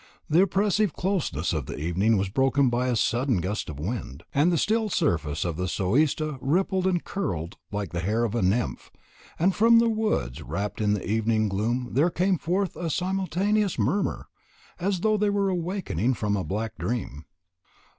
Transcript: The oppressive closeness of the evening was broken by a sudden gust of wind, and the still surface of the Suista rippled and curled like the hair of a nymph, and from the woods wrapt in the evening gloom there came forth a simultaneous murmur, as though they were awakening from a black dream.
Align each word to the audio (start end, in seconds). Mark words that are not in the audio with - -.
The 0.27 0.41
oppressive 0.41 0.93
closeness 0.93 1.53
of 1.53 1.67
the 1.67 1.77
evening 1.77 2.17
was 2.17 2.27
broken 2.27 2.69
by 2.71 2.87
a 2.87 2.95
sudden 2.95 3.39
gust 3.39 3.69
of 3.69 3.79
wind, 3.79 4.23
and 4.33 4.51
the 4.51 4.57
still 4.57 4.89
surface 4.89 5.45
of 5.45 5.57
the 5.57 5.67
Suista 5.67 6.39
rippled 6.41 6.87
and 6.87 7.03
curled 7.03 7.55
like 7.71 7.91
the 7.91 7.99
hair 7.99 8.23
of 8.23 8.33
a 8.33 8.41
nymph, 8.41 8.89
and 9.37 9.53
from 9.53 9.77
the 9.77 9.89
woods 9.89 10.41
wrapt 10.41 10.81
in 10.81 10.95
the 10.95 11.07
evening 11.07 11.49
gloom 11.49 11.89
there 11.91 12.09
came 12.09 12.39
forth 12.39 12.75
a 12.75 12.89
simultaneous 12.89 13.77
murmur, 13.77 14.27
as 14.79 15.01
though 15.01 15.17
they 15.17 15.29
were 15.29 15.49
awakening 15.49 16.15
from 16.15 16.35
a 16.35 16.43
black 16.43 16.79
dream. 16.79 17.25